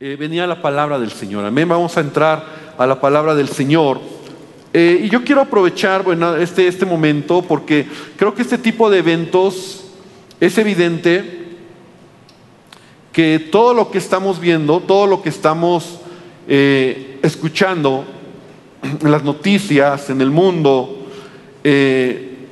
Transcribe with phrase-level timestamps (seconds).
[0.00, 1.44] eh, venía la palabra del Señor.
[1.44, 1.68] Amén.
[1.68, 2.44] Vamos a entrar
[2.78, 4.00] a la palabra del Señor.
[4.72, 6.04] Eh, y yo quiero aprovechar
[6.38, 7.84] este, este momento porque
[8.16, 9.86] creo que este tipo de eventos
[10.38, 11.48] es evidente
[13.10, 15.98] que todo lo que estamos viendo, todo lo que estamos
[16.46, 18.04] eh, escuchando
[19.02, 21.08] las noticias, en el mundo,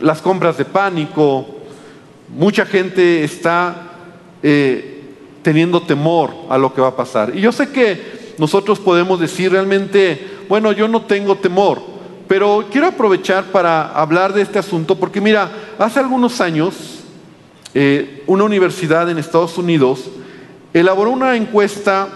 [0.00, 1.46] las compras de pánico,
[2.28, 3.92] mucha gente está
[5.46, 7.30] teniendo temor a lo que va a pasar.
[7.36, 11.80] Y yo sé que nosotros podemos decir realmente, bueno, yo no tengo temor,
[12.26, 16.74] pero quiero aprovechar para hablar de este asunto porque mira, hace algunos años
[17.74, 20.06] eh, una universidad en Estados Unidos
[20.74, 22.08] elaboró una encuesta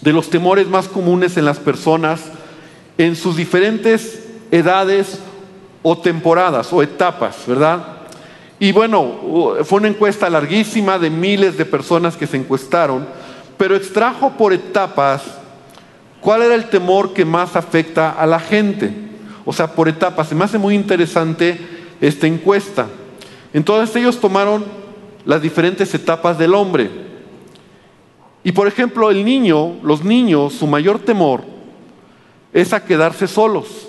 [0.00, 2.22] de los temores más comunes en las personas
[2.96, 5.18] en sus diferentes edades
[5.82, 7.95] o temporadas o etapas, ¿verdad?
[8.58, 13.06] Y bueno, fue una encuesta larguísima de miles de personas que se encuestaron,
[13.58, 15.22] pero extrajo por etapas
[16.20, 18.92] cuál era el temor que más afecta a la gente.
[19.44, 20.28] O sea, por etapas.
[20.28, 21.58] Se me hace muy interesante
[22.00, 22.88] esta encuesta.
[23.52, 24.64] Entonces ellos tomaron
[25.24, 26.90] las diferentes etapas del hombre.
[28.42, 31.42] Y por ejemplo, el niño, los niños, su mayor temor
[32.52, 33.88] es a quedarse solos.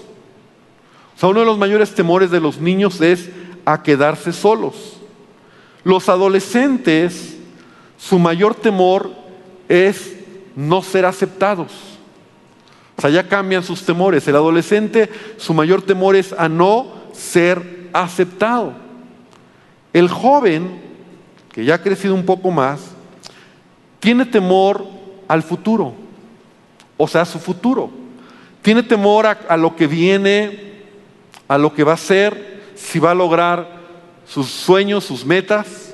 [1.16, 3.30] O sea, uno de los mayores temores de los niños es
[3.68, 4.94] a quedarse solos.
[5.84, 7.36] Los adolescentes,
[7.98, 9.12] su mayor temor
[9.68, 10.16] es
[10.56, 11.74] no ser aceptados.
[12.98, 14.26] O sea, ya cambian sus temores.
[14.26, 18.72] El adolescente, su mayor temor es a no ser aceptado.
[19.92, 20.82] El joven,
[21.52, 22.80] que ya ha crecido un poco más,
[24.00, 24.88] tiene temor
[25.28, 25.94] al futuro,
[26.96, 27.90] o sea, a su futuro.
[28.62, 30.84] Tiene temor a, a lo que viene,
[31.50, 33.68] a lo que va a ser, si va a lograr
[34.26, 35.94] sus sueños, sus metas.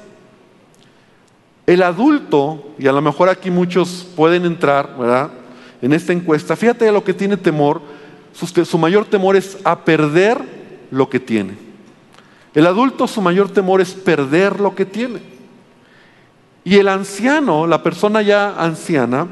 [1.66, 5.32] El adulto, y a lo mejor aquí muchos pueden entrar, ¿verdad?
[5.82, 7.82] En esta encuesta, fíjate lo que tiene temor,
[8.34, 10.40] su, su mayor temor es a perder
[10.92, 11.54] lo que tiene.
[12.54, 15.22] El adulto, su mayor temor es perder lo que tiene.
[16.64, 19.28] Y el anciano, la persona ya anciana,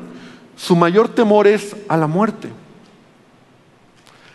[0.56, 2.50] su mayor temor es a la muerte.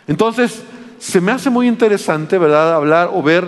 [0.07, 0.63] Entonces,
[0.99, 3.47] se me hace muy interesante, ¿verdad?, hablar o ver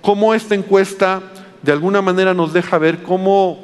[0.00, 1.22] cómo esta encuesta
[1.62, 3.58] de alguna manera nos deja ver cómo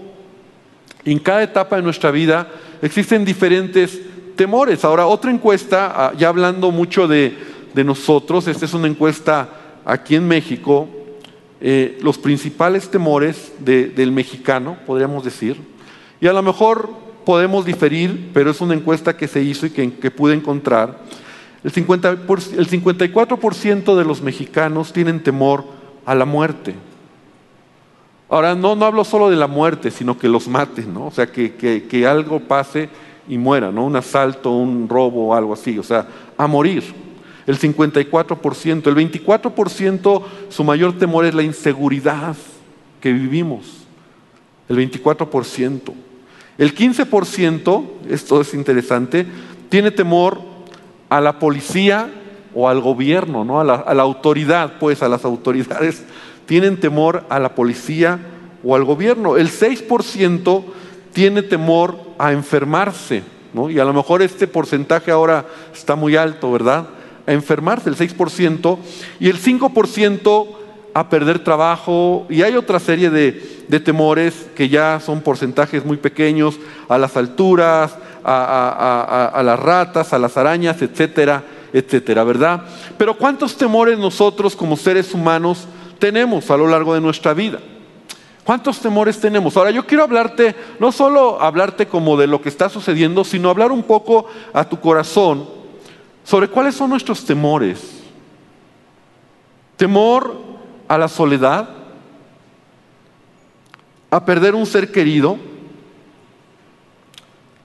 [1.05, 2.49] en cada etapa de nuestra vida
[2.81, 4.01] existen diferentes
[4.35, 4.85] temores.
[4.85, 9.49] Ahora, otra encuesta, ah, ya hablando mucho de, nosotros, esta es una encuesta
[9.85, 10.89] aquí en México,
[11.61, 15.57] eh, los principales temores del mexicano, podríamos decir,
[16.21, 16.91] y a lo mejor
[17.25, 20.99] podemos diferir, pero es una encuesta que se hizo y que pude encontrar.
[21.65, 25.65] El, 50 el 54% de los mexicanos tienen temor
[26.05, 26.75] a la muerte.
[28.29, 31.07] Ahora, no, no hablo solo de la muerte, sino que los maten, ¿no?
[31.07, 32.89] O sea, que, que, algo pase
[33.29, 33.85] y muera, ¿no?
[33.85, 36.07] Un asalto, un robo algo así, o sea,
[36.39, 36.83] a morir.
[37.47, 42.37] El 54%, el 24% su mayor temor es la inseguridad
[43.01, 43.85] que vivimos.
[44.69, 45.93] El 24%.
[46.57, 49.27] El 15%, esto es interesante,
[49.69, 50.52] tiene temor
[51.13, 52.09] a la policía
[52.55, 53.61] o al gobierno, ¿no?
[53.61, 56.05] a, la, autoridad, pues a las autoridades,
[56.47, 58.19] tienen temor a la policía
[58.65, 59.37] o al gobierno.
[59.37, 60.65] El 6%
[61.13, 63.69] tiene temor a enfermarse, ¿no?
[63.69, 66.87] y a lo mejor este porcentaje ahora está muy alto, ¿verdad?
[67.27, 68.79] A enfermarse, el 6%,
[69.21, 70.47] y el 5%
[70.95, 75.97] a perder trabajo, y hay otra serie de, de temores que ya son porcentajes muy
[75.97, 76.59] pequeños,
[76.89, 81.43] a las alturas, a, las ratas, a las arañas, etcétera,
[81.73, 82.63] etcétera, ¿verdad?
[82.99, 85.67] Pero ¿cuántos temores nosotros como seres humanos
[85.99, 87.59] tenemos a lo largo de nuestra vida?
[88.45, 89.57] ¿Cuántos temores tenemos?
[89.57, 93.71] Ahora yo quiero hablarte, no solo hablarte como de lo que está sucediendo, sino hablar
[93.71, 95.49] un poco a tu corazón
[96.25, 98.03] sobre cuáles son nuestros temores.
[99.77, 100.52] Temor
[100.93, 101.71] a la soledad,
[104.11, 105.39] a perder un ser querido,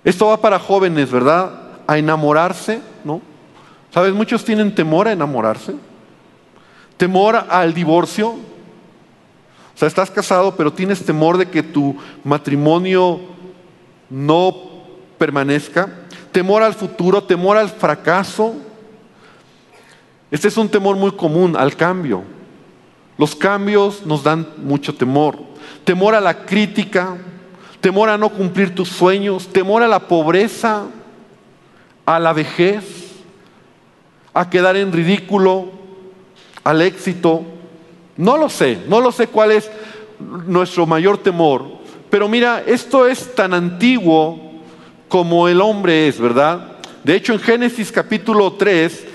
[0.06, 1.52] esto va para jóvenes, ¿verdad?
[1.88, 3.22] A enamorarse, ¿no?
[3.94, 4.14] ¿Sabes?
[4.14, 5.76] Muchos tienen temor a enamorarse.
[6.96, 8.30] Temor al divorcio.
[8.30, 8.38] O
[9.76, 13.20] sea, estás casado, pero tienes temor de que tu matrimonio
[14.10, 14.56] no
[15.18, 15.90] permanezca.
[16.32, 18.56] Temor al futuro, temor al fracaso.
[20.32, 22.37] Este es un temor muy común al cambio.
[23.18, 25.38] Los cambios nos dan mucho temor.
[25.84, 27.18] Temor a la crítica,
[27.82, 30.84] temor a no cumplir tus sueños, temor a la pobreza,
[32.06, 32.84] a la vejez,
[34.34, 35.72] a quedar en ridículo,
[36.64, 37.44] al éxito.
[38.18, 39.70] No lo sé, no lo sé cuál es
[40.20, 41.66] nuestro mayor temor.
[42.10, 44.40] Pero mira, esto es tan antiguo
[45.08, 46.78] como el hombre es, ¿verdad?
[47.04, 49.06] De hecho, en Génesis capítulo 3,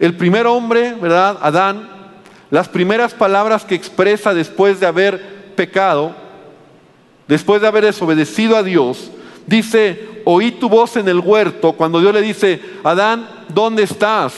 [0.00, 1.38] el primer hombre, ¿verdad?
[1.40, 1.97] Adán,
[2.50, 6.14] las primeras palabras que expresa después de haber pecado,
[7.26, 9.10] después de haber desobedecido a Dios,
[9.46, 14.34] dice, oí tu voz en el huerto, cuando Dios le dice, Adán, ¿dónde estás?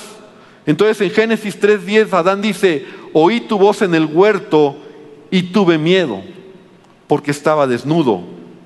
[0.67, 4.77] Entonces en Génesis 3.10 Adán dice, oí tu voz en el huerto
[5.31, 6.23] y tuve miedo,
[7.07, 8.23] porque estaba desnudo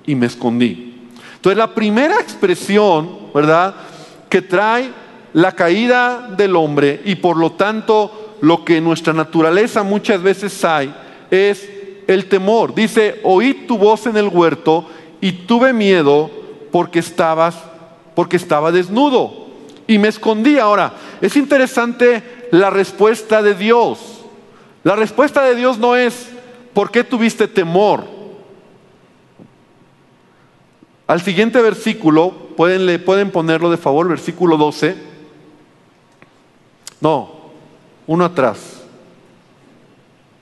[0.06, 1.08] y me escondí.
[1.36, 3.74] Entonces la primera expresión, ¿verdad?
[4.30, 4.90] Que trae
[5.34, 10.64] la caída del hombre y por lo tanto lo que en nuestra naturaleza muchas veces
[10.64, 10.94] hay
[11.30, 11.68] es
[12.06, 12.74] el temor.
[12.74, 14.86] Dice, oí tu voz en el huerto
[15.20, 16.30] y tuve miedo
[16.70, 17.56] porque estabas
[18.14, 19.48] porque estaba desnudo
[19.86, 20.58] y me escondí.
[20.58, 23.98] Ahora, es interesante la respuesta de Dios.
[24.84, 26.28] La respuesta de Dios no es
[26.72, 28.04] ¿por qué tuviste temor?
[31.06, 34.96] Al siguiente versículo, pueden, pueden ponerlo de favor, versículo 12.
[37.00, 37.43] No,
[38.06, 38.82] uno atrás.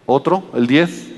[0.06, 1.08] Otro, el 10.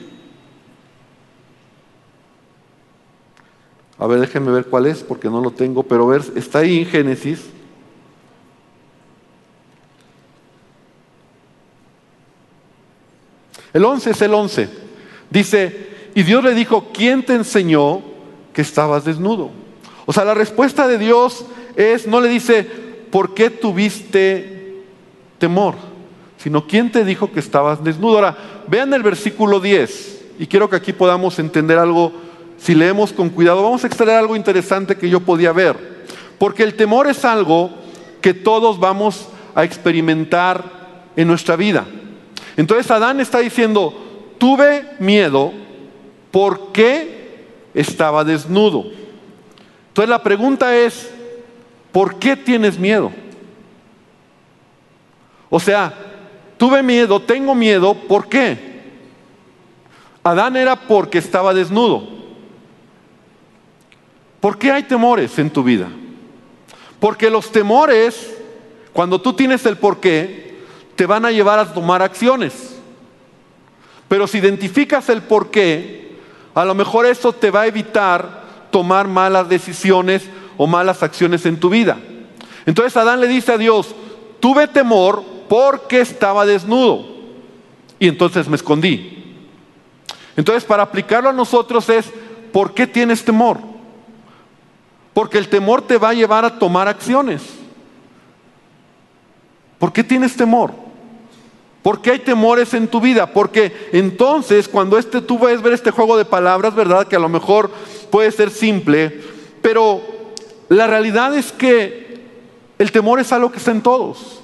[3.98, 6.86] A ver, déjenme ver cuál es, porque no lo tengo, pero ver, está ahí en
[6.86, 7.46] Génesis.
[13.72, 14.68] El 11 es el 11.
[15.30, 18.02] Dice, y Dios le dijo, ¿quién te enseñó
[18.52, 19.50] que estabas desnudo?
[20.06, 21.44] O sea, la respuesta de Dios
[21.74, 22.62] es, no le dice,
[23.10, 24.84] ¿por qué tuviste
[25.38, 25.93] temor?
[26.44, 28.16] Sino, ¿quién te dijo que estabas desnudo?
[28.16, 28.36] Ahora,
[28.68, 32.12] vean el versículo 10, y quiero que aquí podamos entender algo
[32.58, 36.04] si leemos con cuidado, vamos a extraer algo interesante que yo podía ver.
[36.36, 37.70] Porque el temor es algo
[38.20, 41.86] que todos vamos a experimentar en nuestra vida.
[42.58, 45.50] Entonces Adán está diciendo, tuve miedo
[46.30, 48.84] porque estaba desnudo.
[49.88, 51.10] Entonces la pregunta es,
[51.90, 53.10] ¿por qué tienes miedo?
[55.48, 56.12] O sea,
[56.64, 58.56] tuve miedo, tengo miedo, ¿por qué?
[60.22, 62.08] Adán era porque estaba desnudo.
[64.40, 65.88] ¿Por qué hay temores en tu vida?
[66.98, 68.34] Porque los temores,
[68.94, 70.64] cuando tú tienes el por qué,
[70.96, 72.76] te van a llevar a tomar acciones.
[74.08, 76.16] Pero si identificas el por qué,
[76.54, 80.22] a lo mejor eso te va a evitar tomar malas decisiones
[80.56, 81.98] o malas acciones en tu vida.
[82.64, 83.94] Entonces Adán le dice a Dios,
[84.40, 87.06] tuve temor porque estaba desnudo.
[88.00, 89.36] Y entonces me escondí.
[90.36, 92.06] Entonces para aplicarlo a nosotros es,
[92.52, 93.58] ¿por qué tienes temor?
[95.12, 97.40] Porque el temor te va a llevar a tomar acciones.
[99.78, 100.72] ¿Por qué tienes temor?
[101.84, 103.32] ¿Por qué hay temores en tu vida?
[103.32, 107.06] Porque entonces cuando este, tú ves ver este juego de palabras, ¿verdad?
[107.06, 107.70] Que a lo mejor
[108.10, 109.20] puede ser simple,
[109.62, 110.02] pero
[110.68, 112.24] la realidad es que
[112.76, 114.40] el temor es algo que está en todos.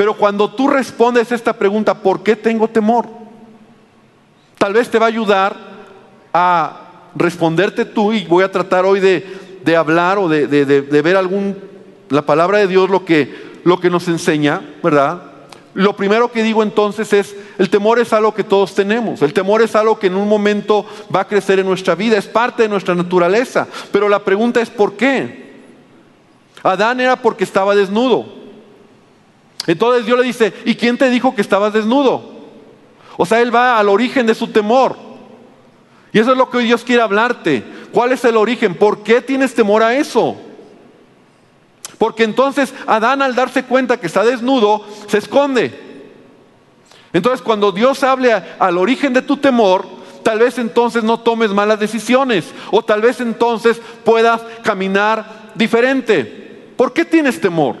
[0.00, 3.06] Pero cuando tú respondes esta pregunta, ¿por qué tengo temor?
[4.56, 5.54] Tal vez te va a ayudar
[6.32, 10.46] a responderte tú y voy a tratar hoy de de hablar o de,
[11.02, 11.56] ver algún,
[12.08, 15.22] la palabra de Dios lo que, lo que nos enseña, ¿verdad?
[15.74, 19.62] Lo primero que digo entonces es, el temor es algo que todos tenemos, el temor
[19.62, 22.68] es algo que en un momento va a crecer en nuestra vida, es parte de
[22.68, 25.50] nuestra naturaleza, pero la pregunta es ¿por qué?
[26.62, 28.39] Adán era porque estaba desnudo.
[29.70, 32.28] Entonces Dios le dice, ¿y quién te dijo que estabas desnudo?
[33.16, 34.96] O sea, él va al origen de su temor.
[36.12, 37.62] Y eso es lo que Dios quiere hablarte.
[37.92, 38.74] ¿Cuál es el origen?
[38.74, 40.36] ¿Por qué tienes temor a eso?
[41.98, 45.72] Porque entonces Adán al darse cuenta que está desnudo, se esconde.
[47.12, 49.86] Entonces cuando Dios hable al origen de tu temor,
[50.24, 56.72] tal vez entonces no tomes malas decisiones o tal vez entonces puedas caminar diferente.
[56.76, 57.76] ¿Por qué tienes temor?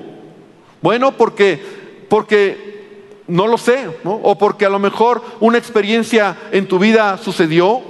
[0.80, 1.79] Bueno, porque
[2.10, 7.82] porque no lo sé, o porque a lo mejor una experiencia en tu vida sucedió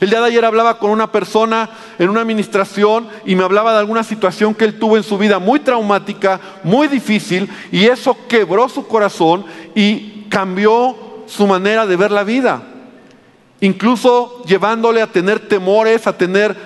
[0.00, 3.78] el día de ayer hablaba con una persona en una administración y me hablaba de
[3.78, 8.68] alguna situación que él tuvo en su vida muy traumática, muy difícil, y eso quebró
[8.68, 12.62] su corazón y cambió su manera de ver la vida.
[13.60, 16.56] Incluso llevándole a tener temores, a tener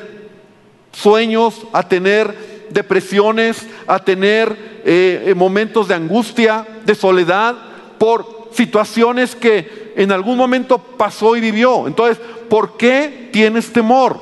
[0.90, 7.56] sueños, a tener depresiones, a tener eh, momentos de angustia, de soledad,
[7.98, 11.86] por situaciones que en algún momento pasó y vivió.
[11.86, 14.20] Entonces, ¿por qué tienes temor?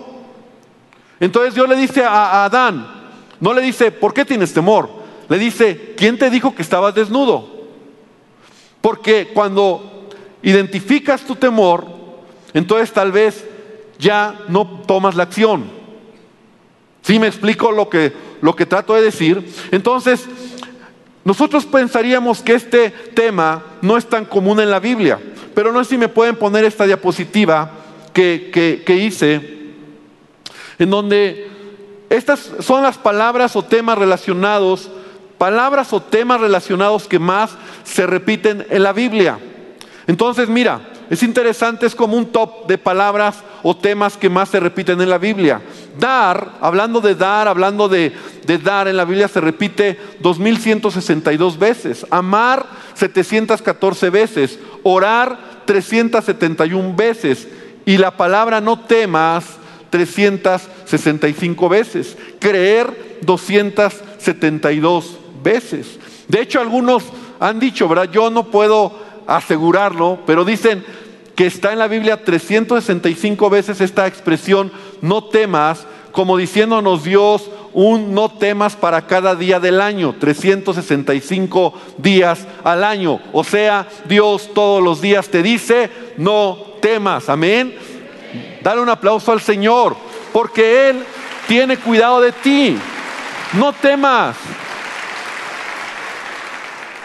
[1.21, 2.87] Entonces Dios le dice a, Adán,
[3.41, 4.89] no le dice, ¿por qué tienes temor?
[5.29, 7.49] Le dice, ¿quién te dijo que estabas desnudo?
[8.81, 10.09] Porque cuando
[10.43, 11.87] identificas tu temor,
[12.55, 13.45] entonces tal vez
[13.99, 15.71] ya no tomas la acción.
[17.03, 19.47] ¿Sí me explico lo que, lo que trato de decir.
[19.71, 20.27] Entonces,
[21.25, 25.19] nosotros pensaríamos que este tema no es tan común en la Biblia,
[25.55, 27.71] pero no sé si me pueden poner esta diapositiva
[28.13, 29.57] que, que hice,
[30.79, 31.51] en donde
[32.09, 34.91] estas son las palabras o temas relacionados,
[35.39, 37.51] palabras o temas relacionados que más
[37.85, 39.39] se repiten en la Biblia.
[40.07, 44.59] Entonces, mira, es interesante, es como un top de palabras o temas que más se
[44.59, 45.63] repiten en la Biblia.
[45.99, 48.13] Dar, hablando de dar, hablando de,
[48.63, 52.05] dar en la Biblia se repite 2162 veces.
[52.11, 54.59] Amar 714 veces.
[54.83, 57.47] Orar 371 veces.
[57.85, 59.45] Y la palabra no temas
[59.91, 62.17] 365 veces.
[62.41, 66.01] Creer 272 veces.
[66.27, 67.05] De hecho, algunos
[67.39, 68.11] han dicho, ¿verdad?
[68.11, 70.85] Yo no puedo asegurarlo, pero dicen
[71.35, 78.15] que está en la Biblia 365 veces esta expresión, no temas, como diciéndonos Dios un
[78.15, 83.21] no temas para cada día del año, 365 días al año.
[83.35, 87.77] O sea, Dios todos los días te dice, no temas, amén.
[88.63, 89.95] Dale un aplauso al Señor,
[90.33, 91.05] porque Él
[91.47, 92.79] tiene cuidado de ti.
[93.53, 94.37] No temas.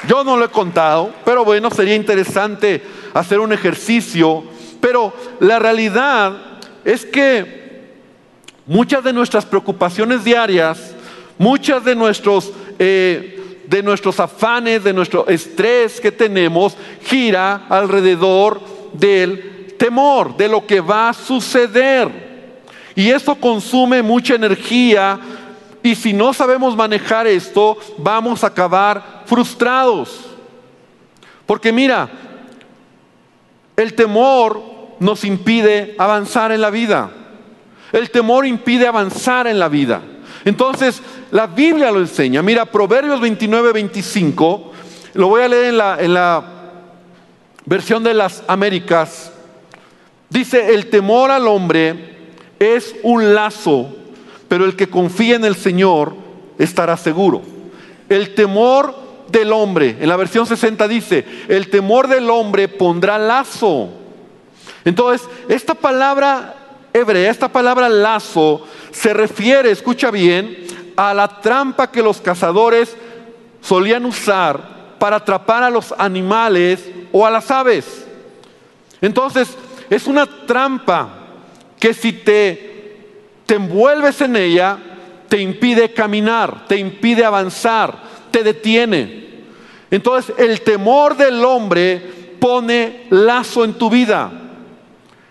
[0.07, 2.81] Yo no lo he contado, pero bueno, sería interesante
[3.13, 4.43] hacer un ejercicio.
[4.79, 6.33] Pero la realidad
[6.83, 7.91] es que
[8.65, 10.95] muchas de nuestras preocupaciones diarias,
[11.37, 18.59] muchas de nuestros, eh, de nuestros afanes, de nuestro estrés que tenemos, gira alrededor
[18.93, 22.31] del temor, de lo que va a suceder.
[22.95, 25.19] Y eso consume mucha energía,
[25.83, 30.25] y si no sabemos manejar esto, vamos a acabar frustrados.
[31.45, 32.09] Porque mira,
[33.77, 34.61] el temor
[34.99, 37.09] nos impide avanzar en la vida.
[37.93, 40.01] El temor impide avanzar en la vida.
[40.43, 42.41] Entonces, la Biblia lo enseña.
[42.41, 44.71] Mira, Proverbios 29, 25,
[45.13, 46.43] lo voy a leer en la, en la
[47.63, 49.31] versión de las Américas.
[50.29, 53.95] Dice, el temor al hombre es un lazo
[54.51, 56.13] pero el que confía en el Señor
[56.59, 57.41] estará seguro.
[58.09, 58.93] El temor
[59.31, 63.89] del hombre, en la versión 60 dice, el temor del hombre pondrá lazo.
[64.83, 66.55] Entonces, esta palabra
[66.93, 72.95] hebrea, esta palabra lazo, se refiere, escucha bien, a la trampa que los cazadores
[73.61, 78.05] solían usar para atrapar a los animales o a las aves.
[78.99, 79.49] Entonces,
[79.89, 81.09] es una trampa
[81.79, 82.71] que si te
[83.51, 84.77] te envuelves en ella,
[85.27, 89.20] te impide caminar, te impide avanzar, te detiene.
[89.91, 91.99] Entonces el temor del hombre
[92.39, 94.31] pone lazo en tu vida.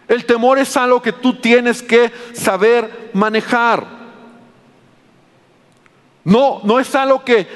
[0.07, 3.87] El temor es algo que tú tienes que saber manejar.
[6.25, 7.47] No, no es algo que,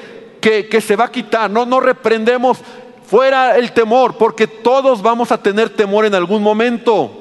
[0.41, 1.49] que, se va a quitar.
[1.49, 2.59] No, no reprendemos
[3.05, 7.11] fuera el temor, porque todos vamos a tener temor en algún momento.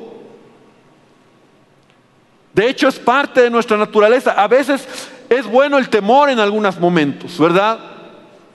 [2.54, 4.32] De hecho, es parte de nuestra naturaleza.
[4.32, 4.86] A veces
[5.28, 7.93] es bueno el temor en algunos momentos, ¿verdad?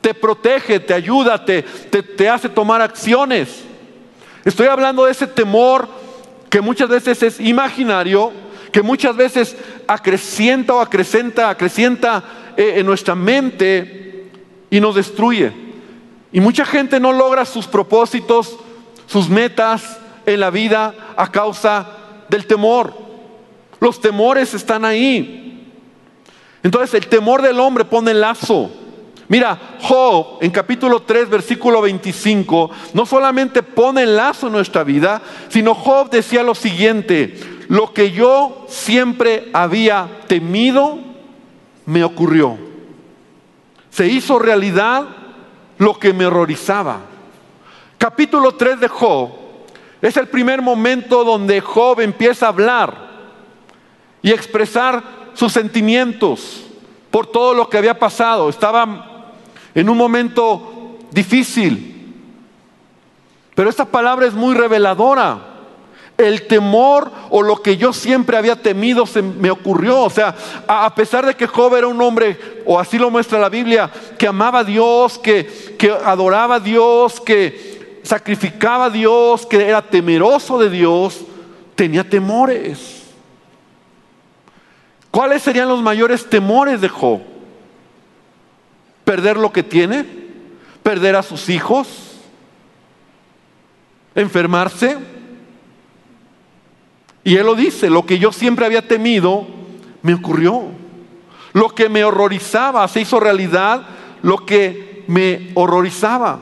[0.02, 3.64] Te protege, te ayuda, te, te, hace tomar acciones.
[4.46, 5.88] Estoy hablando de ese temor
[6.50, 8.32] que muchas veces es imaginario,
[8.72, 9.56] que muchas veces
[9.88, 12.24] acrecienta o acrecenta, acrecienta
[12.56, 14.30] eh, en nuestra mente
[14.70, 15.52] y nos destruye.
[16.32, 18.58] Y mucha gente no logra sus propósitos,
[19.08, 21.88] sus metas en la vida a causa
[22.30, 22.94] del temor.
[23.80, 25.68] Los temores están ahí.
[26.64, 28.70] Entonces el temor del hombre pone lazo.
[29.30, 35.76] Mira, Job en capítulo 3, versículo 25, no solamente pone lazo en nuestra vida, sino
[35.76, 40.98] Job decía lo siguiente, lo que yo siempre había temido,
[41.86, 42.58] me ocurrió.
[43.92, 45.06] Se hizo realidad
[45.78, 47.02] lo que me horrorizaba.
[48.00, 49.30] Capítulo 3 de Job
[50.02, 53.10] es el primer momento donde Job empieza a hablar
[54.24, 55.04] y expresar
[55.36, 56.66] sus sentimientos
[57.12, 58.50] por todo lo que había pasado.
[58.50, 59.09] Estaba
[59.80, 61.96] en un momento difícil.
[63.56, 65.46] Pero esta palabra es muy reveladora.
[66.18, 70.02] El temor o lo que yo siempre había temido se me ocurrió.
[70.02, 70.36] O sea,
[70.68, 74.28] a pesar de que Job era un hombre, o así lo muestra la Biblia, que
[74.28, 80.60] amaba a Dios, que, que adoraba a Dios, que sacrificaba a Dios, que era temeroso
[80.60, 81.22] de Dios,
[81.76, 83.04] tenía temores.
[85.10, 87.39] ¿Cuáles serían los mayores temores de Job?
[89.10, 90.06] ¿Perder lo que tiene?
[90.84, 91.88] ¿Perder a sus hijos?
[94.14, 95.00] ¿Enfermarse?
[97.24, 99.48] Y él lo dice, lo que yo siempre había temido
[100.04, 100.66] me ocurrió.
[101.54, 103.82] Lo que me horrorizaba se hizo realidad,
[104.22, 106.38] lo que me horrorizaba.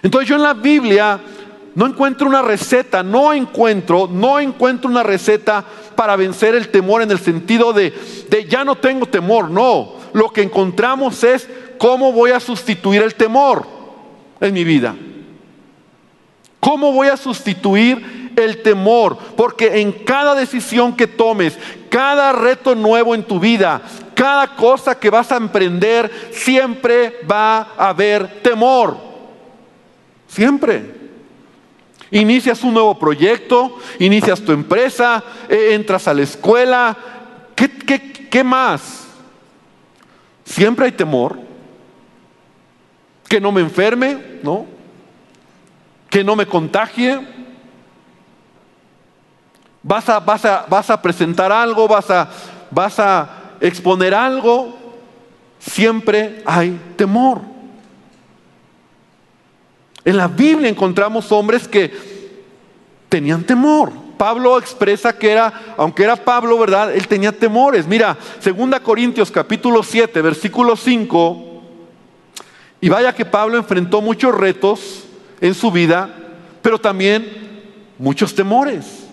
[0.00, 1.18] Entonces yo en la Biblia
[1.74, 5.64] no encuentro una receta, no encuentro, no encuentro una receta
[5.96, 7.92] para vencer el temor en el sentido de,
[8.30, 10.05] de ya no tengo temor, no.
[10.16, 11.46] Lo que encontramos es
[11.76, 13.66] cómo voy a sustituir el temor
[14.40, 14.96] en mi vida.
[16.58, 19.18] ¿Cómo voy a sustituir el temor?
[19.36, 21.58] Porque en cada decisión que tomes,
[21.90, 23.82] cada reto nuevo en tu vida,
[24.14, 28.96] cada cosa que vas a emprender, siempre va a haber temor.
[30.28, 30.94] Siempre.
[32.10, 36.96] Inicias un nuevo proyecto, inicias tu empresa, eh, entras a la escuela.
[37.54, 39.05] ¿Qué, más?
[40.46, 41.38] Siempre hay temor.
[43.28, 44.64] Que no me enferme, ¿no?
[46.08, 47.20] Que no me contagie.
[49.82, 52.30] Vas a, vas a, vas a presentar algo, vas a,
[52.70, 53.28] vas a
[53.60, 54.78] exponer algo.
[55.58, 57.40] Siempre hay temor.
[60.04, 61.92] En la Biblia encontramos hombres que
[63.08, 64.05] tenían temor.
[64.16, 66.94] Pablo expresa que era, aunque era Pablo, ¿verdad?
[66.94, 67.86] Él tenía temores.
[67.86, 71.44] Mira, 2 Corintios capítulo 7, versículo 5.
[72.80, 75.04] Y vaya que Pablo enfrentó muchos retos
[75.40, 76.08] en su vida,
[76.62, 77.26] pero también
[77.98, 79.06] muchos temores.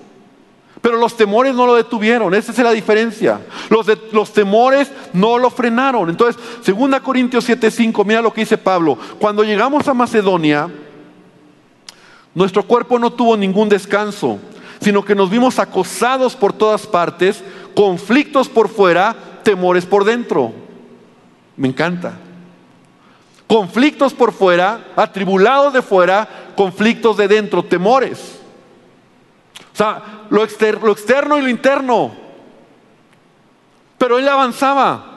[0.82, 3.40] Pero los temores no lo detuvieron, esa es la diferencia.
[3.70, 6.10] Los, los temores no lo frenaron.
[6.10, 8.98] Entonces, 2 Corintios 7:5, mira lo que dice Pablo.
[9.18, 10.70] Cuando llegamos a Macedonia,
[12.36, 14.40] nuestro cuerpo no tuvo ningún descanso,
[14.84, 17.42] sino que nos vimos acosados por todas partes,
[17.74, 20.52] conflictos por fuera, temores por dentro.
[21.56, 22.20] Me encanta.
[23.48, 28.42] Conflictos por fuera, atribulados de fuera, conflictos de dentro, temores.
[29.74, 32.12] O sea, lo, externo, lo externo y lo interno.
[33.98, 35.12] Pero él avanzaba.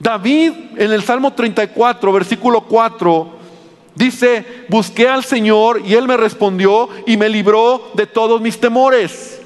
[0.00, 3.41] David en el Salmo 34, versículo 4,
[3.94, 9.40] Dice, busqué al Señor y Él me respondió y me libró de todos mis temores.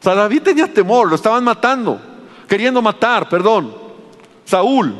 [0.00, 2.00] O sea, David tenía temor, lo estaban matando,
[2.48, 3.74] queriendo matar, perdón.
[4.44, 4.94] Saúl.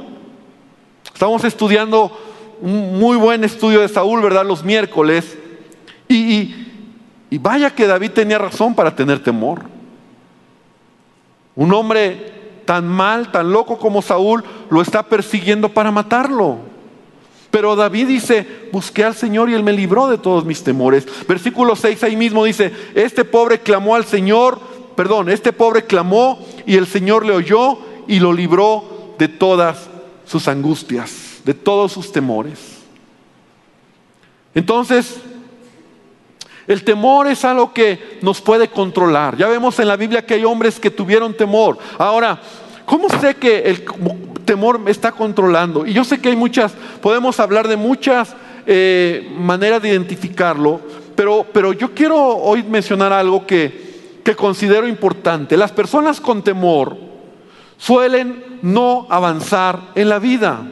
[1.13, 2.11] Estamos estudiando
[2.61, 4.45] un muy buen estudio de Saúl, ¿verdad?
[4.45, 5.39] Los miércoles.
[6.09, 6.55] Y,
[7.31, 9.63] y vaya que David tenía razón para tener temor.
[11.55, 16.59] Un hombre tan mal, tan loco como Saúl, lo está persiguiendo para matarlo.
[17.51, 21.07] Pero David dice, busqué al Señor y Él me libró de todos mis temores.
[21.27, 24.61] Versículo 6 ahí mismo dice, este pobre clamó al Señor,
[24.95, 29.89] perdón, este pobre clamó y el Señor le oyó y lo libró de todas
[30.25, 32.79] sus angustias, de todos sus temores.
[34.55, 35.17] Entonces,
[36.67, 39.37] el temor es algo que nos puede controlar.
[39.37, 41.79] Ya vemos en la Biblia que hay hombres que tuvieron temor.
[41.99, 42.41] Ahora,
[42.91, 43.85] ¿cómo sé que el
[44.51, 45.87] temor me está controlando.
[45.87, 48.35] Y yo sé que hay muchas, podemos hablar de muchas
[48.67, 50.81] eh, maneras de identificarlo,
[51.15, 55.57] pero, pero yo quiero hoy mencionar algo que, que considero importante.
[55.57, 56.97] Las personas con temor
[57.77, 60.67] suelen no avanzar en la vida.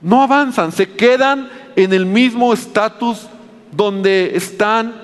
[0.00, 3.26] No avanzan, se quedan en el mismo estatus
[3.70, 4.94] donde están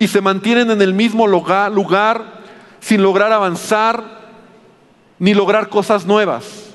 [0.00, 2.42] y se mantienen en el mismo lugar, lugar
[2.80, 4.17] sin lograr avanzar
[5.18, 6.70] ni lograr cosas nuevas.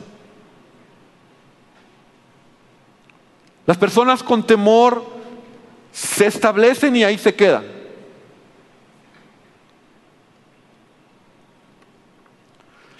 [3.65, 5.05] Las personas con temor
[5.91, 7.63] se establecen y ahí se quedan.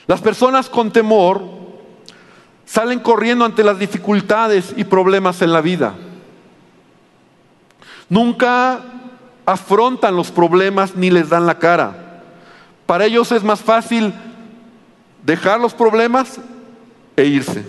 [0.08, 1.43] Las personas con temor
[2.65, 5.95] salen corriendo ante las dificultades y problemas en la vida.
[8.10, 8.82] Nunca
[9.45, 12.21] afrontan los problemas ni les dan la cara.
[12.86, 14.13] Para ellos es más fácil
[15.26, 16.40] dejar los problemas
[17.16, 17.64] e irse,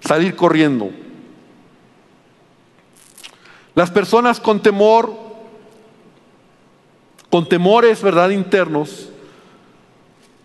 [0.00, 0.90] salir corriendo.
[3.74, 5.12] Las personas con temor,
[7.30, 9.08] con temores, ¿verdad?, internos,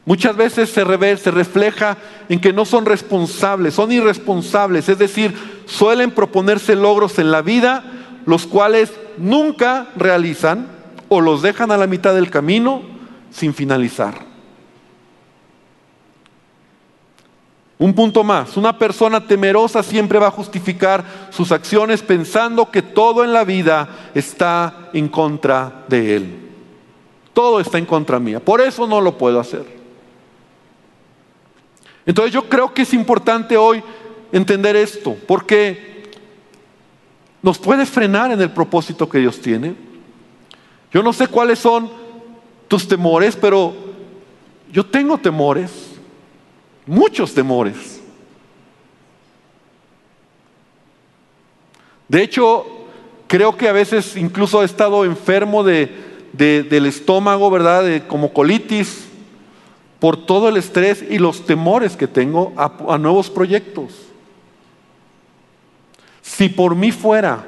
[0.06, 1.98] muchas veces se, se refleja
[2.30, 7.84] en que no son responsables, son irresponsables, es decir, suelen proponerse logros en la vida,
[8.26, 10.68] los cuales nunca realizan
[11.10, 12.82] o los dejan a la mitad del camino
[13.32, 14.29] sin finalizar.
[17.80, 23.24] Un punto más, una persona temerosa siempre va a justificar sus acciones pensando que todo
[23.24, 26.50] en la vida está en contra de él.
[27.34, 29.66] Todo está en contra mía, por eso no lo puedo hacer.
[32.06, 33.82] Entonces yo creo que es importante hoy
[34.34, 36.12] entender esto, porque
[37.42, 39.74] nos puede frenar en el propósito que Dios tiene.
[40.92, 41.90] Yo no sé cuáles son
[42.68, 43.74] tus temores, pero
[44.72, 45.89] Yo tengo temores,
[46.90, 48.02] muchos temores.
[52.08, 52.66] De hecho,
[53.28, 55.94] creo que a veces incluso he estado enfermo de,
[56.34, 58.08] del estómago, ¿verdad?
[58.08, 59.06] como colitis,
[60.00, 63.94] por todo el estrés y los temores que tengo a nuevos proyectos.
[66.24, 67.46] Si por mí fuera,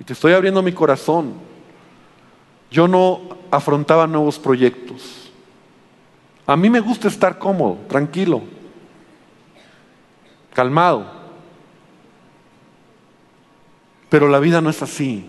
[0.00, 1.34] y te estoy abriendo mi corazón,
[2.70, 5.25] yo no afrontaba nuevos proyectos.
[6.46, 8.42] A mí me gusta estar cómodo, tranquilo,
[10.54, 11.16] calmado.
[14.08, 15.28] Pero la vida no es así.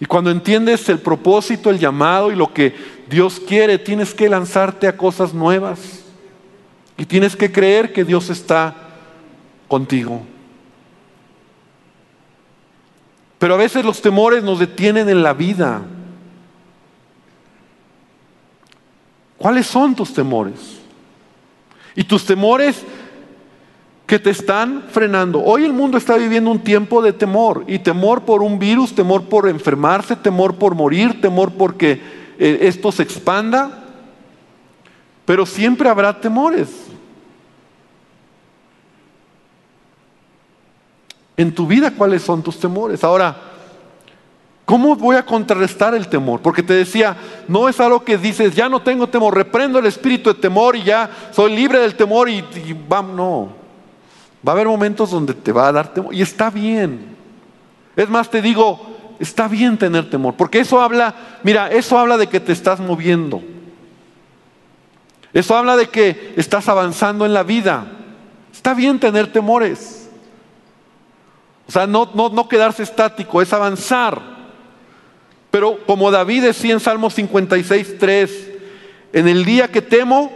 [0.00, 2.74] Y cuando entiendes el propósito, el llamado y lo que
[3.08, 6.04] Dios quiere, tienes que lanzarte a cosas nuevas.
[6.96, 8.74] Y tienes que creer que Dios está
[9.68, 10.22] contigo.
[13.38, 15.82] Pero a veces los temores nos detienen en la vida.
[19.38, 20.78] ¿Cuáles son tus temores?
[21.94, 22.84] Y tus temores
[24.06, 25.42] que te están frenando.
[25.42, 27.64] Hoy el mundo está viviendo un tiempo de temor.
[27.68, 32.00] Y temor por un virus, temor por enfermarse, temor por morir, temor porque
[32.38, 33.84] eh, esto se expanda.
[35.24, 36.68] Pero siempre habrá temores.
[41.36, 43.04] En tu vida, ¿cuáles son tus temores?
[43.04, 43.47] Ahora,
[44.68, 46.42] ¿cómo voy a contrarrestar el temor?
[46.42, 47.16] Porque te decía,
[47.48, 50.82] no es algo que dices, ya no tengo temor, reprendo el espíritu de temor y
[50.82, 52.44] ya soy libre del temor y,
[52.86, 53.48] vamos, no.
[54.46, 57.16] Va a haber momentos donde te va a dar temor y está bien.
[57.96, 58.78] Es más, te digo,
[59.18, 63.40] está bien tener temor, porque eso habla, mira, eso habla de que te estás moviendo.
[65.32, 67.86] Eso habla de que estás avanzando en la vida.
[68.52, 70.10] Está bien tener temores.
[71.66, 74.37] O sea, no, no, quedarse estático, es avanzar.
[75.50, 78.50] Pero como David decía en Salmo 56, 3,
[79.12, 80.30] en el día que temo,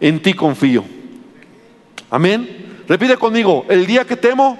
[0.00, 0.84] en ti confío.
[2.10, 2.82] Amén.
[2.88, 4.58] Repite conmigo, el día que temo,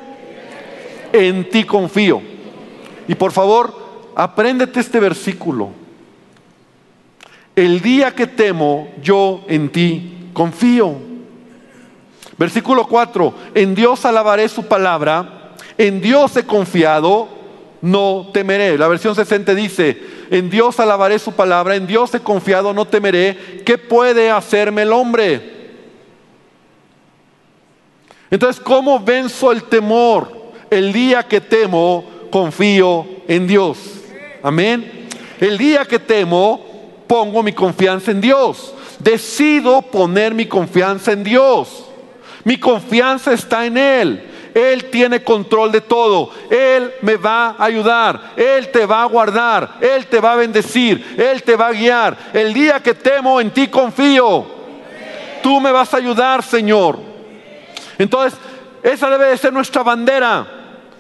[1.13, 2.21] en ti confío.
[3.07, 5.71] Y por favor, apréndete este versículo.
[7.57, 10.95] El día que temo, yo en ti confío.
[12.37, 15.39] Versículo 4, en Dios alabaré su palabra
[15.79, 17.29] en Dios he confiado,
[17.81, 18.77] no temeré.
[18.79, 23.63] La versión 60 dice, en Dios alabaré su palabra, en Dios he confiado, no temeré.
[23.65, 25.59] ¿Qué puede hacerme el hombre?
[28.31, 30.53] Entonces, ¿cómo venzo el temor?
[30.71, 33.79] El día que temo, confío en Dios.
[34.43, 35.09] Amén.
[35.41, 38.75] El día que temo, pongo mi confianza en Dios.
[38.99, 41.85] Decido poner mi confianza en Dios.
[42.45, 44.23] Mi confianza está en Él.
[44.55, 46.31] Él tiene control de todo.
[46.51, 48.33] Él me va a ayudar.
[48.37, 49.75] Él te va a guardar.
[49.81, 51.17] Él te va a bendecir.
[51.19, 52.17] Él te va a guiar.
[52.33, 54.47] El día que temo, en ti confío.
[55.43, 56.99] Tú me vas a ayudar, Señor.
[57.99, 58.39] Entonces,
[58.83, 60.47] esa debe de ser nuestra bandera.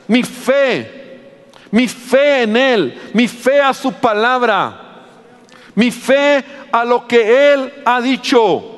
[0.06, 1.20] Mi fe.
[1.70, 3.10] Mi fe en Él.
[3.12, 4.80] Mi fe a su palabra.
[5.74, 8.77] Mi fe a lo que Él ha dicho.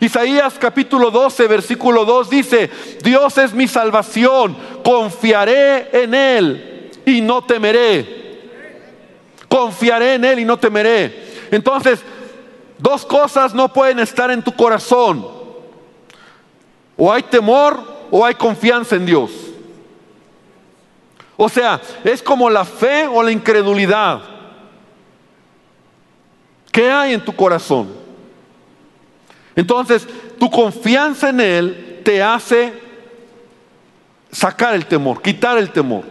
[0.00, 2.70] Isaías capítulo 12, versículo 2 dice,
[3.02, 8.16] Dios es mi salvación, confiaré en Él y no temeré.
[9.48, 11.48] Confiaré en Él y no temeré.
[11.50, 12.00] Entonces,
[12.78, 15.26] dos cosas no pueden estar en tu corazón.
[16.96, 19.30] O hay temor o hay confianza en Dios.
[21.36, 24.20] O sea, es como la fe o la incredulidad.
[26.70, 27.97] ¿Qué hay en tu corazón?
[29.58, 30.06] Entonces,
[30.38, 32.72] tu confianza en Él te hace
[34.30, 36.04] sacar el temor, quitar el temor.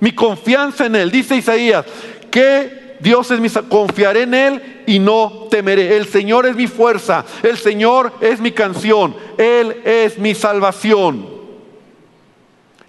[0.00, 1.86] Mi confianza en Él, dice Isaías,
[2.28, 5.96] que Dios es mi, confiaré en Él y no temeré.
[5.96, 11.24] El Señor es mi fuerza, el Señor es mi canción, Él es mi salvación,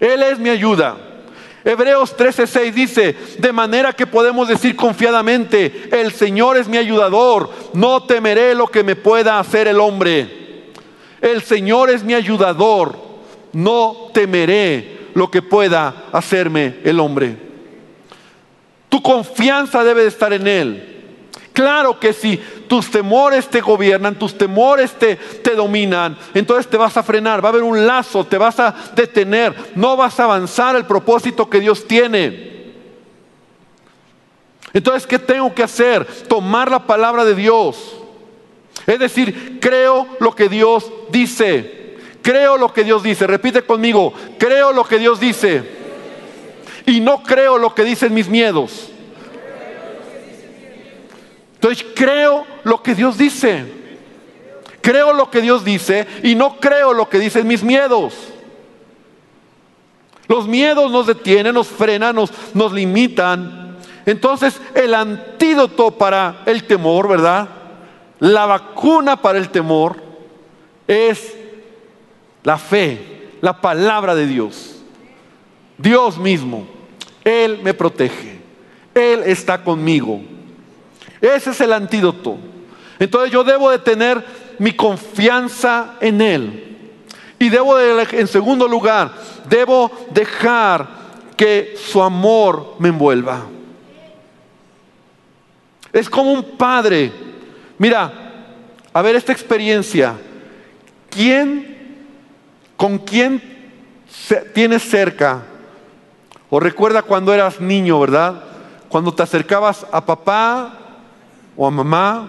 [0.00, 0.96] Él es mi ayuda.
[1.64, 8.04] Hebreos 13:6 dice, de manera que podemos decir confiadamente, el Señor es mi ayudador, no
[8.04, 10.70] temeré lo que me pueda hacer el hombre.
[11.20, 12.96] El Señor es mi ayudador,
[13.52, 17.36] no temeré lo que pueda hacerme el hombre.
[18.88, 20.86] Tu confianza debe de estar en Él.
[21.52, 22.40] Claro que si
[22.70, 27.48] tus temores te gobiernan, tus temores te, te dominan, entonces te vas a frenar, va
[27.48, 31.58] a haber un lazo, te vas a detener, no vas a avanzar el propósito que
[31.58, 32.70] Dios tiene.
[34.72, 36.06] Entonces, ¿qué tengo que hacer?
[36.28, 37.96] Tomar la palabra de Dios.
[38.86, 41.96] Es decir, creo lo que Dios dice.
[42.22, 43.26] Creo lo que Dios dice.
[43.26, 45.64] Repite conmigo, creo lo que Dios dice.
[46.86, 48.92] Y no creo lo que dicen mis miedos.
[51.60, 53.66] Entonces creo lo que Dios dice.
[54.80, 58.14] Creo lo que Dios dice y no creo lo que dicen mis miedos.
[60.26, 63.76] Los miedos nos detienen, nos frenan, nos, nos limitan.
[64.06, 67.46] Entonces el antídoto para el temor, ¿verdad?
[68.20, 69.96] La vacuna para el temor
[70.88, 71.36] es
[72.42, 74.76] la fe, la palabra de Dios.
[75.76, 76.66] Dios mismo,
[77.22, 78.40] Él me protege,
[78.94, 80.22] Él está conmigo.
[81.20, 82.38] Ese es el antídoto.
[82.98, 84.24] Entonces yo debo de tener
[84.58, 86.66] mi confianza en Él.
[87.38, 89.12] Y debo de, en segundo lugar,
[89.48, 90.86] debo dejar
[91.36, 93.46] que su amor me envuelva.
[95.92, 97.10] Es como un padre.
[97.78, 98.12] Mira,
[98.92, 100.14] a ver esta experiencia.
[101.08, 102.04] ¿Quién,
[102.76, 103.42] con quién
[104.52, 105.42] tienes cerca?
[106.50, 108.44] O recuerda cuando eras niño, ¿verdad?
[108.90, 110.79] Cuando te acercabas a papá
[111.56, 112.28] o a mamá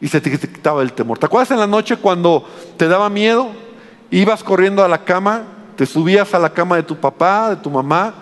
[0.00, 1.18] y se te quitaba el temor.
[1.18, 3.50] ¿Te acuerdas en la noche cuando te daba miedo?
[4.10, 5.42] Ibas corriendo a la cama,
[5.76, 8.14] te subías a la cama de tu papá, de tu mamá,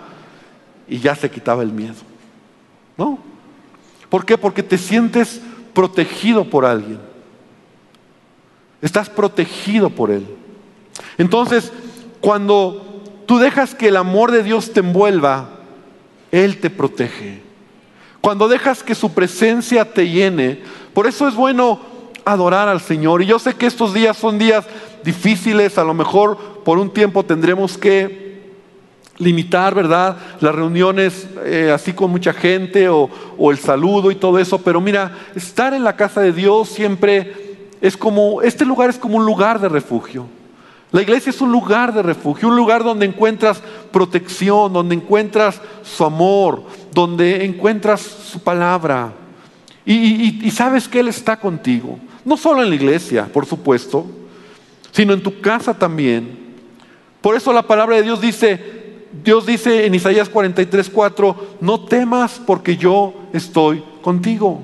[0.87, 1.95] y ya se quitaba el miedo.
[2.97, 3.19] ¿No?
[4.09, 4.37] ¿Por qué?
[4.37, 5.41] Porque te sientes
[5.73, 6.99] protegido por alguien.
[8.81, 10.25] Estás protegido por Él.
[11.17, 11.71] Entonces,
[12.21, 15.49] cuando tú dejas que el amor de Dios te envuelva,
[16.31, 17.46] Él te protege.
[18.21, 20.61] Cuando dejas que su presencia te llene,
[20.93, 21.79] por eso es bueno
[22.25, 23.21] adorar al Señor.
[23.21, 24.65] Y yo sé que estos días son días
[25.03, 28.27] difíciles, a lo mejor por un tiempo tendremos que
[29.17, 30.17] limitar, ¿verdad?
[30.41, 34.81] Las reuniones eh, así con mucha gente o, o el saludo y todo eso, pero
[34.81, 37.47] mira, estar en la casa de Dios siempre
[37.81, 40.25] es como, este lugar es como un lugar de refugio.
[40.91, 46.05] La iglesia es un lugar de refugio, un lugar donde encuentras protección, donde encuentras su
[46.05, 49.13] amor, donde encuentras su palabra.
[49.85, 51.99] Y, sabes que Él está contigo.
[52.23, 54.05] No solo en la iglesia, por supuesto,
[54.91, 56.55] sino en tu casa también.
[57.21, 62.41] Por eso la palabra de Dios dice, Dios dice en Isaías 43, 4, no temas
[62.45, 64.61] porque yo estoy contigo.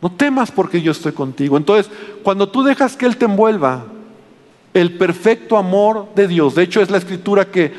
[0.00, 1.56] No temas porque yo estoy contigo.
[1.56, 1.90] Entonces,
[2.22, 3.86] cuando tú dejas que Él te envuelva,
[4.76, 7.72] el perfecto amor de Dios, de hecho es la escritura que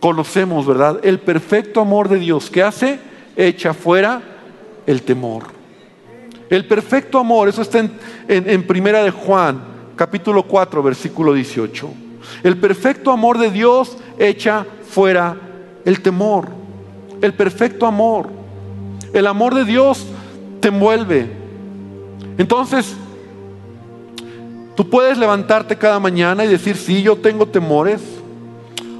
[0.00, 0.98] conocemos, ¿verdad?
[1.04, 2.98] El perfecto amor de Dios que hace,
[3.36, 4.20] echa fuera
[4.84, 5.44] el temor.
[6.50, 7.88] El perfecto amor, eso está
[8.26, 9.60] en, Primera de Juan,
[9.94, 11.88] capítulo 4, versículo 18.
[12.42, 15.36] El perfecto amor de Dios echa fuera
[15.84, 16.48] el temor.
[17.22, 18.28] El perfecto amor.
[19.12, 20.04] El amor de Dios
[20.58, 21.30] te envuelve.
[22.38, 22.96] Entonces,
[24.74, 28.00] tú puedes levantarte cada mañana y decir, sí, yo tengo temores.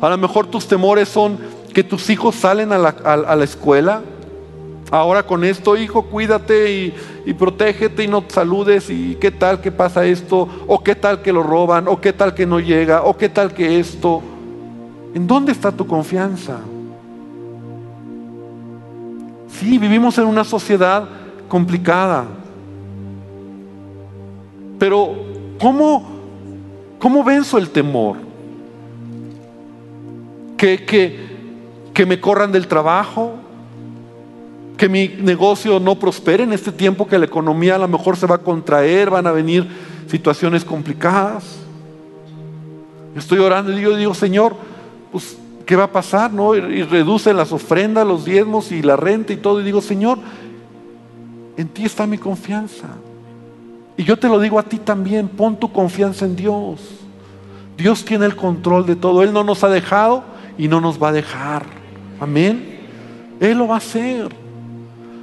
[0.01, 1.39] A lo mejor tus temores son
[1.73, 4.03] que tus hijos salen a la, escuela
[4.91, 6.95] Ahora con esto, hijo, cuídate
[7.27, 11.33] y, protégete y no saludes y qué tal que pasa esto, o qué tal que
[11.33, 14.23] lo roban, o qué tal que no llega, o qué tal que esto.
[15.15, 16.59] ¿En dónde está tu confianza?
[19.49, 21.09] Sí, vivimos en una sociedad
[21.49, 22.27] complicada.
[24.79, 25.34] Pero,
[25.64, 26.05] ¿cómo,
[26.98, 28.18] cómo venzo el temor?
[30.59, 30.85] ¿Que,
[31.94, 33.37] que, me corran del trabajo?
[34.77, 38.27] que mi negocio no prospere en este tiempo que la economía a lo mejor se
[38.27, 39.66] va a contraer, van a venir
[40.07, 41.44] situaciones complicadas.
[43.16, 44.55] Estoy orando y digo, digo, Señor,
[45.12, 46.31] pues, ¿qué va a pasar?
[46.31, 46.55] No?
[46.55, 49.62] Y, reduce las ofrendas, los diezmos y la renta y todo.
[49.62, 50.18] Y digo, Señor,
[51.57, 52.88] en ti está mi confianza.
[53.97, 56.81] Y yo te lo digo a ti también, pon tu confianza en Dios.
[57.77, 59.23] Dios tiene el control de todo.
[59.23, 60.25] Él no nos ha dejado
[60.59, 61.65] y no nos va a dejar.
[62.21, 62.81] Amén.
[63.41, 64.35] Él lo va a hacer.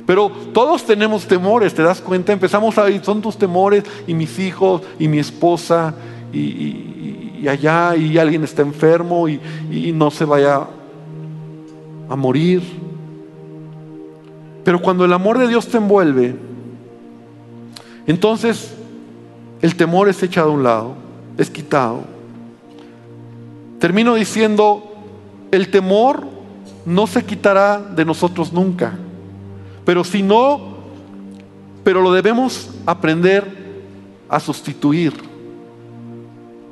[0.05, 2.33] Pero todos tenemos temores, ¿te das cuenta?
[2.33, 5.93] Empezamos a ir, son tus temores y mis hijos y mi esposa
[6.33, 9.39] y, allá y alguien está enfermo y,
[9.71, 10.67] y no se vaya
[12.09, 12.61] a morir.
[14.63, 16.35] Pero cuando el amor de Dios te envuelve,
[18.11, 18.73] entonces
[19.61, 20.95] el temor es echado a un lado,
[21.37, 22.01] es quitado.
[23.79, 24.83] Termino diciendo,
[25.49, 26.27] el temor
[26.85, 28.97] no se quitará de nosotros nunca.
[29.85, 30.59] Pero si no,
[31.85, 33.45] pero lo debemos aprender
[34.27, 35.13] a sustituir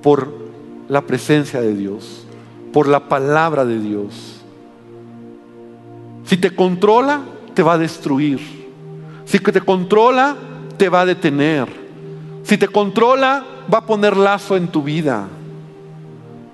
[0.04, 0.34] por
[0.90, 2.26] la presencia de Dios,
[2.74, 4.42] por la palabra de Dios.
[6.26, 7.22] Si te controla,
[7.54, 8.40] te va a destruir.
[9.24, 10.36] Si te controla,
[10.80, 11.68] te va a detener.
[12.42, 15.28] Si te controla, va a poner lazo en tu vida.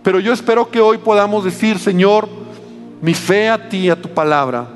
[0.03, 2.27] Pero yo espero que hoy podamos decir, Señor,
[3.01, 4.67] mi fe a ti, a tu palabra,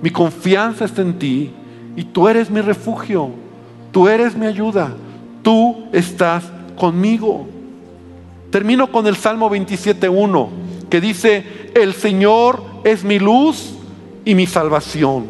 [0.00, 1.50] mi confianza está en ti
[1.96, 3.30] y tú eres mi refugio,
[3.90, 4.92] tú eres mi ayuda,
[5.42, 6.44] tú estás
[6.76, 7.48] conmigo.
[8.50, 10.48] Termino con el Salmo 27.1
[10.90, 13.72] que dice, el Señor es mi luz
[14.24, 15.26] y mi salvación.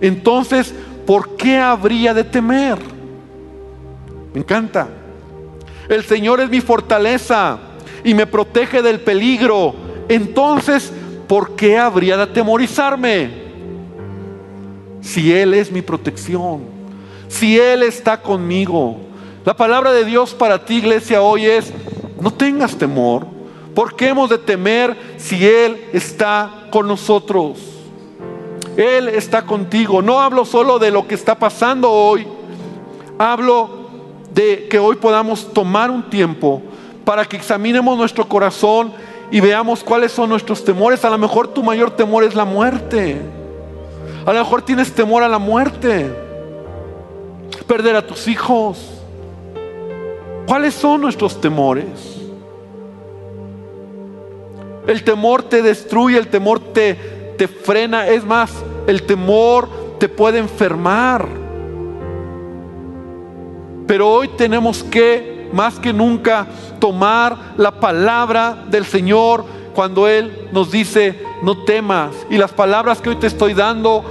[0.00, 0.74] Entonces,
[1.06, 2.93] ¿por qué habría de temer?
[4.34, 4.88] Me encanta.
[5.88, 7.58] El Señor es mi fortaleza
[8.02, 9.74] y me protege del peligro.
[10.08, 10.92] Entonces,
[11.28, 13.44] ¿por qué habría de atemorizarme?
[15.00, 16.64] Si Él es mi protección,
[17.28, 18.98] si Él está conmigo.
[19.44, 21.72] La palabra de Dios para ti, iglesia, hoy es,
[22.20, 23.26] no tengas temor.
[23.74, 27.58] ¿Por qué hemos de temer si Él está con nosotros?
[28.76, 30.02] Él está contigo.
[30.02, 32.26] No hablo solo de lo que está pasando hoy.
[33.18, 33.83] Hablo
[34.34, 36.60] de que hoy podamos tomar un tiempo
[37.04, 38.92] para que examinemos nuestro corazón
[39.30, 41.04] y veamos cuáles son nuestros temores.
[41.04, 43.20] A lo mejor tu mayor temor es la muerte.
[44.26, 46.10] A lo mejor tienes temor a la muerte.
[47.66, 48.78] Perder a tus hijos.
[50.46, 51.86] ¿Cuáles son nuestros temores?
[54.86, 56.94] El temor te destruye, el temor te,
[57.38, 58.08] te frena.
[58.08, 58.52] Es más,
[58.86, 59.68] el temor
[59.98, 61.43] te puede enfermar.
[63.86, 66.46] Pero hoy tenemos que, más que nunca,
[66.78, 69.44] tomar la palabra del Señor
[69.74, 72.14] cuando Él nos dice, no temas.
[72.30, 74.04] Y las palabras que hoy te estoy dando,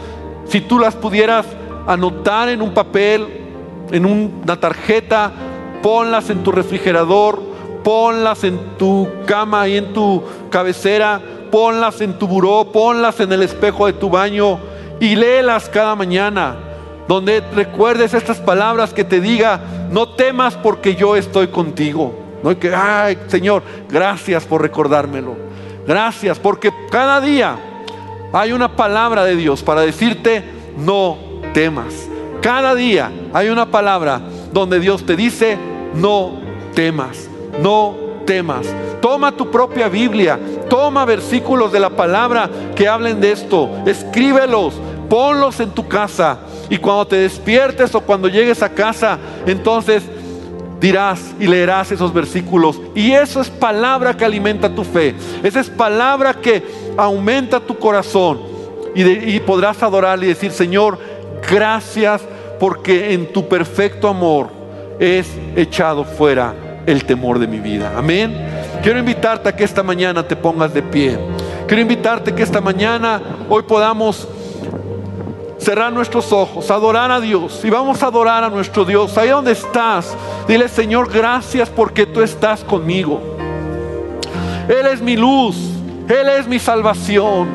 [0.45, 1.45] si tú las pudieras
[1.87, 3.27] anotar en un papel,
[3.91, 5.31] en una tarjeta,
[5.81, 7.41] ponlas en tu refrigerador,
[7.83, 13.43] ponlas en tu cama y en tu cabecera, ponlas en tu buró, ponlas en el
[13.43, 14.59] espejo de tu baño
[14.99, 16.72] y léelas cada mañana
[17.07, 19.61] donde recuerdes estas palabras que te diga,
[19.91, 22.13] no temas porque yo estoy contigo.
[22.43, 25.35] No hay que, ay Señor, gracias por recordármelo.
[25.87, 27.57] Gracias, porque cada día
[28.31, 30.43] hay una palabra de Dios para decirte,
[30.77, 31.17] no
[31.53, 32.07] temas.
[32.41, 35.57] Cada día hay una palabra donde Dios te dice,
[35.95, 36.39] no
[36.73, 37.29] temas,
[37.61, 38.67] no temas.
[39.01, 40.39] Toma tu propia Biblia,
[40.69, 44.75] toma versículos de la palabra que hablen de esto, escríbelos,
[45.09, 46.39] ponlos en tu casa
[46.69, 50.03] y cuando te despiertes o cuando llegues a casa, entonces
[50.79, 52.79] dirás y leerás esos versículos.
[52.93, 55.15] Y eso es palabra que alimenta tu fe.
[55.41, 56.63] Esa es palabra que
[56.97, 58.41] aumenta tu corazón.
[58.95, 60.99] Y, podrás adorar y decir, Señor,
[61.49, 62.21] gracias
[62.59, 64.49] porque en tu perfecto amor
[64.99, 66.53] es echado fuera
[66.85, 67.93] el temor de mi vida.
[67.97, 68.35] Amén.
[68.83, 71.17] Quiero invitarte a que esta mañana te pongas de pie.
[71.65, 74.27] Quiero invitarte que esta mañana hoy podamos
[75.63, 79.17] cerrar nuestros ojos, adorar a Dios y vamos a adorar a nuestro Dios.
[79.17, 80.15] Ahí donde estás,
[80.47, 83.21] dile Señor, gracias porque tú estás conmigo.
[84.67, 85.55] Él es mi luz,
[86.07, 87.47] Él es mi salvación.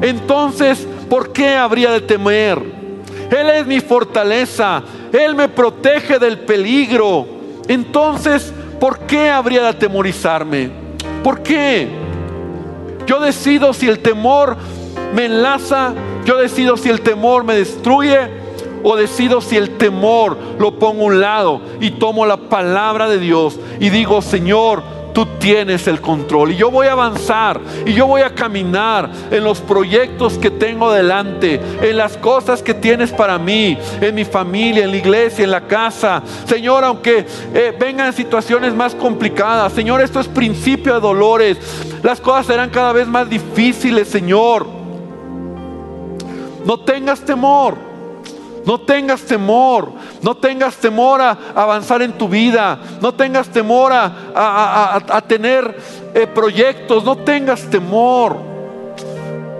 [0.00, 2.60] Entonces, ¿por qué habría de temer?
[3.30, 7.26] Él es mi fortaleza, Él me protege del peligro.
[7.68, 10.70] Entonces, ¿por qué habría de atemorizarme?
[11.22, 11.88] ¿Por qué?
[13.06, 14.56] Yo decido si el temor
[15.14, 15.92] me enlaza
[16.24, 18.44] yo decido si el temor me destruye
[18.82, 23.18] o decido si el temor lo pongo a un lado y tomo la palabra de
[23.18, 24.82] Dios y digo, Señor,
[25.14, 26.52] tú tienes el control.
[26.52, 30.92] Y yo voy a avanzar y yo voy a caminar en los proyectos que tengo
[30.92, 35.50] delante, en las cosas que tienes para mí, en mi familia, en la iglesia, en
[35.52, 36.22] la casa.
[36.46, 41.58] Señor, aunque eh, vengan situaciones más complicadas, Señor, esto es principio de dolores.
[42.02, 44.83] Las cosas serán cada vez más difíciles, Señor.
[46.64, 47.76] No tengas temor.
[48.64, 49.92] No tengas temor.
[50.22, 52.78] No tengas temor a avanzar en tu vida.
[53.00, 55.76] No tengas temor a, tener
[56.14, 57.04] eh, proyectos.
[57.04, 58.36] No tengas temor.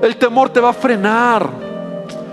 [0.02, 1.48] El temor te va a frenar.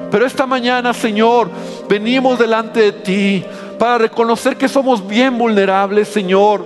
[0.10, 1.49] Pero esta mañana, Señor,
[1.88, 3.45] venimos delante de ti
[3.79, 6.65] para reconocer que somos bien vulnerables, Señor.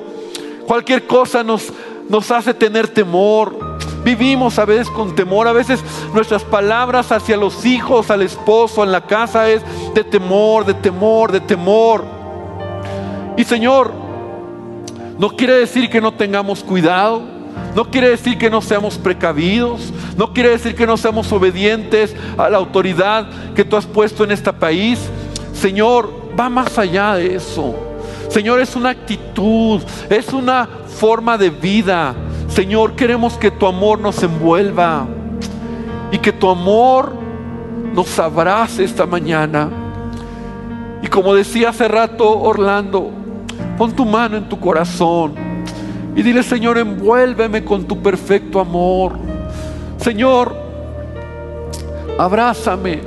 [0.68, 1.72] Cualquier cosa nos,
[2.10, 3.65] nos hace tener temor.
[4.06, 5.84] Vivimos a veces con temor, a veces
[6.14, 9.64] nuestras palabras hacia los hijos, al esposo, en la casa es
[9.96, 12.06] de temor, de temor, de temor.
[13.36, 13.92] Y Señor,
[15.18, 17.24] no quiere decir que no tengamos cuidado,
[17.76, 22.48] no quiere decir que no seamos precavidos, no quiere decir que no seamos obedientes a
[22.48, 25.00] la autoridad que tú has puesto en este país.
[25.52, 27.74] Señor, va más allá de eso.
[28.30, 29.82] Señor, es una actitud,
[30.12, 32.14] es una forma de vida.
[32.56, 35.06] Señor, queremos que tu amor nos envuelva
[36.10, 37.12] y que tu amor
[37.94, 39.70] nos abrace esta mañana.
[41.02, 43.12] Y como decía hace rato Orlando,
[43.78, 45.34] pon tu mano en tu corazón
[46.16, 49.18] y dile, Señor, envuélveme con tu perfecto amor.
[49.98, 50.56] Señor,
[52.18, 53.02] abrázame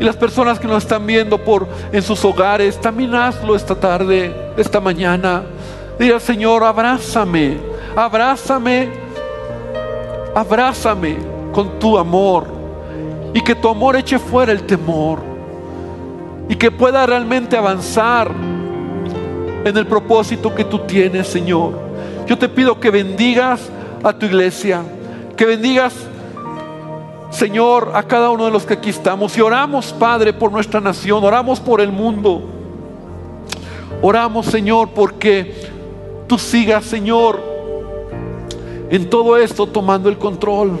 [0.00, 4.34] Y las personas que nos están viendo por en sus hogares, también hazlo esta tarde,
[4.56, 5.44] esta mañana.
[5.96, 7.70] Diga, Señor, abrázame,
[8.04, 8.88] abrázame,
[10.34, 11.16] abrázame
[11.52, 12.46] con tu amor.
[13.32, 15.20] Y que tu amor eche fuera el temor.
[16.48, 18.30] Y que pueda realmente avanzar
[19.64, 21.78] en el propósito que tú tienes, Señor.
[22.26, 23.70] Yo te pido que bendigas
[24.02, 24.82] a tu iglesia,
[25.36, 25.94] que bendigas
[27.30, 29.36] Señor, a cada uno de los que aquí estamos.
[29.38, 32.42] Y oramos, Padre, por nuestra nación, oramos por el mundo.
[34.02, 35.54] Oramos, Señor, porque
[36.26, 37.49] tú sigas, Señor,
[38.90, 40.78] en todo esto tomando el control.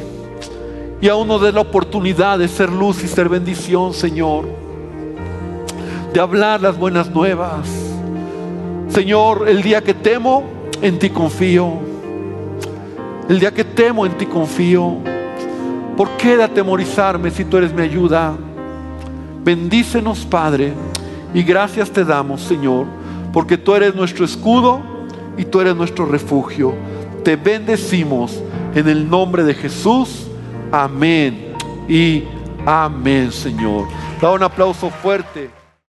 [1.00, 4.46] Y aún nos dé la oportunidad de ser luz y ser bendición, Señor.
[6.12, 7.68] De hablar las buenas nuevas.
[8.88, 10.42] Señor, el día que temo,
[10.82, 11.78] en ti confío.
[13.28, 14.96] El día que temo, en ti confío.
[15.96, 18.34] ¿Por qué de atemorizarme si tú eres mi ayuda?
[19.44, 20.72] Bendícenos, Padre,
[21.32, 22.86] y gracias te damos, Señor,
[23.32, 24.80] porque tú eres nuestro escudo
[25.38, 26.74] y tú eres nuestro refugio.
[27.24, 28.42] Te bendecimos
[28.74, 30.26] en el nombre de Jesús.
[30.72, 31.54] Amén
[31.88, 32.24] y
[32.64, 33.86] amén, Señor.
[34.20, 35.59] Da un aplauso fuerte.